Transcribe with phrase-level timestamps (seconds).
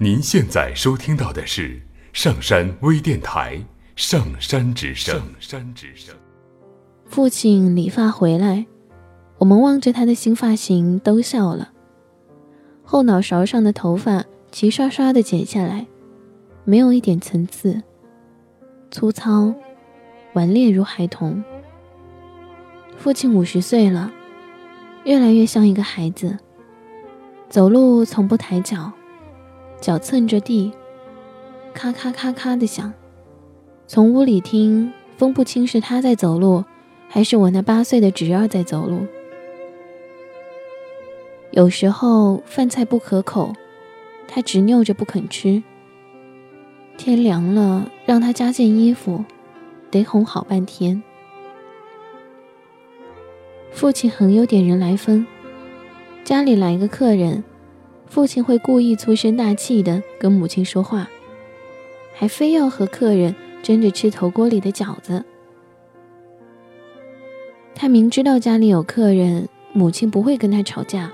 [0.00, 3.56] 您现在收听到的是上山微电台
[3.96, 5.16] 《上山之声》。
[5.18, 6.14] 上山之声。
[7.06, 8.64] 父亲理发回来，
[9.38, 11.72] 我们望着他的新发型都笑了。
[12.84, 15.84] 后脑勺上的头发齐刷刷的剪下来，
[16.62, 17.82] 没有一点层次，
[18.92, 19.52] 粗糙，
[20.34, 21.42] 顽劣如孩童。
[22.96, 24.12] 父亲五十岁了，
[25.02, 26.38] 越来越像一个孩子，
[27.48, 28.92] 走路从不抬脚。
[29.80, 30.72] 脚蹭着地，
[31.72, 32.92] 咔咔咔咔的响。
[33.86, 36.64] 从屋里听，分不清是他在走路，
[37.08, 39.06] 还是我那八岁的侄儿在走路。
[41.52, 43.52] 有时候饭菜不可口，
[44.26, 45.62] 他执拗着不肯吃。
[46.96, 49.24] 天凉了，让他加件衣服，
[49.90, 51.00] 得哄好半天。
[53.70, 55.24] 父亲很有点人来疯，
[56.24, 57.44] 家里来个客人。
[58.08, 61.08] 父亲会故意粗声大气地跟母亲说话，
[62.14, 65.24] 还非要和客人争着吃头锅里的饺子。
[67.74, 71.12] 他明知道家里有客人，母亲不会跟他吵架。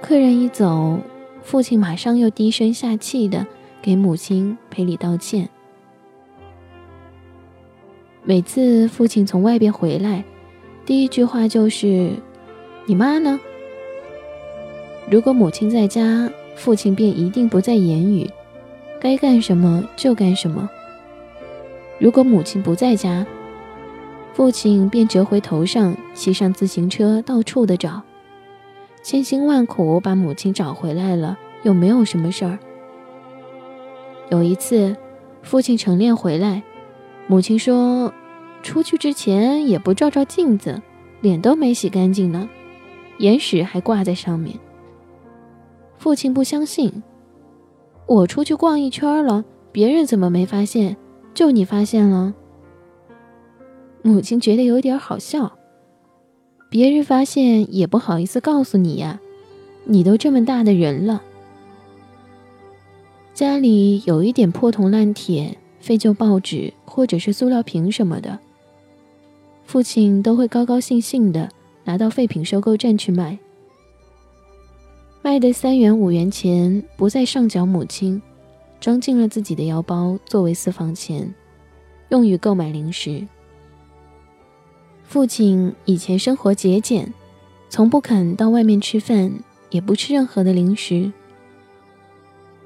[0.00, 0.98] 客人一走，
[1.42, 3.46] 父亲马上又低声下气地
[3.82, 5.48] 给母亲赔礼道歉。
[8.22, 10.24] 每次父亲从外边回来，
[10.86, 12.12] 第一句话就是
[12.86, 13.38] ：“你妈呢？”
[15.10, 18.28] 如果母亲在家，父亲便一定不再言语，
[19.00, 20.68] 该干什么就干什么。
[21.98, 23.26] 如果母亲不在家，
[24.34, 28.02] 父亲便折回头上，骑上自行车到处的找，
[29.02, 32.58] 千辛万苦把母亲找回来了，又没有什么事儿。
[34.30, 34.94] 有一次，
[35.42, 36.62] 父亲晨练回来，
[37.26, 38.12] 母亲说
[38.62, 40.82] ：“出去之前也不照照镜子，
[41.22, 42.46] 脸都没洗干净呢，
[43.20, 44.54] 眼屎还挂在上面。”
[45.98, 47.02] 父亲不相信，
[48.06, 50.96] 我出去逛一圈了，别人怎么没发现？
[51.34, 52.34] 就你发现了。
[54.02, 55.58] 母亲觉得有点好笑，
[56.70, 59.20] 别人发现也不好意思告诉你呀，
[59.84, 61.22] 你都这么大的人了。
[63.34, 68.38] 家里有一点破铜烂铁、废旧报纸或者是塑料瓶什么的，
[69.64, 71.48] 父亲都会高高兴兴的
[71.84, 73.38] 拿到废品收购站去卖。
[75.20, 78.22] 卖的三元五元钱不再上缴母亲，
[78.80, 81.34] 装进了自己的腰包作为私房钱，
[82.08, 83.26] 用于购买零食。
[85.02, 87.12] 父亲以前生活节俭，
[87.68, 89.32] 从不肯到外面吃饭，
[89.70, 91.12] 也不吃任何的零食。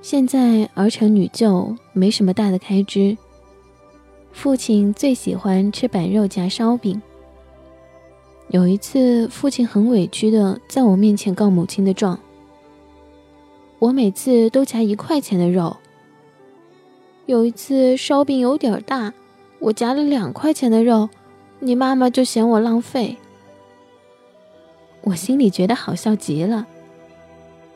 [0.00, 3.16] 现在儿成女就，没什么大的开支。
[4.32, 7.00] 父亲最喜欢吃板肉夹烧饼。
[8.48, 12.18] 有一次，父亲很委屈的在我面前告母亲的状。
[13.78, 15.76] 我每次都夹一块钱的肉。
[17.26, 19.12] 有一次烧饼有点大，
[19.58, 21.08] 我夹了两块钱的肉，
[21.60, 23.16] 你妈妈就嫌我浪费。
[25.02, 26.66] 我心里觉得好笑极了，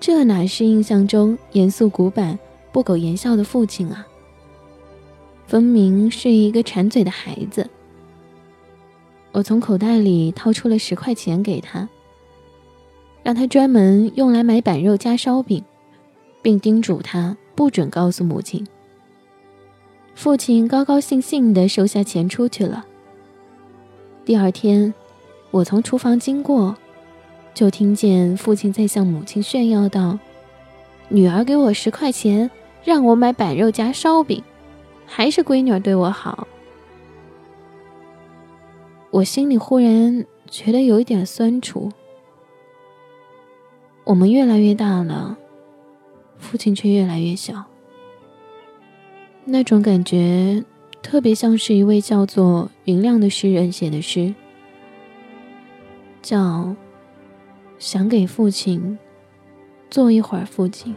[0.00, 2.38] 这哪是印象中严肃古板、
[2.72, 4.06] 不苟言笑的父亲啊？
[5.46, 7.68] 分明是一个馋嘴的孩子。
[9.32, 11.88] 我从口袋里掏出了十块钱给他，
[13.22, 15.62] 让他专门用来买板肉加烧饼。
[16.42, 18.66] 并叮嘱他不准告诉母亲。
[20.14, 22.84] 父亲高高兴兴地收下钱出去了。
[24.24, 24.92] 第二天，
[25.50, 26.76] 我从厨房经过，
[27.54, 30.18] 就听见父亲在向母亲炫耀道
[31.08, 32.50] ：“女儿给我十块钱，
[32.84, 34.42] 让我买板肉夹烧饼，
[35.06, 36.46] 还是闺女儿对我好。”
[39.10, 41.90] 我心里忽然觉得有一点酸楚。
[44.04, 45.38] 我们越来越大了。
[46.42, 47.64] 父亲却越来越小，
[49.46, 50.62] 那种感觉
[51.00, 54.34] 特别像是一位叫做云亮的诗人写的诗，
[56.20, 56.76] 叫
[57.78, 58.98] “想给父亲
[59.88, 60.94] 做一会儿父亲”。